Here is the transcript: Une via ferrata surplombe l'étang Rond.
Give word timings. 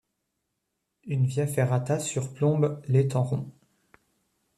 Une 1.05 1.27
via 1.27 1.45
ferrata 1.45 1.99
surplombe 1.99 2.81
l'étang 2.87 3.21
Rond. 3.23 3.51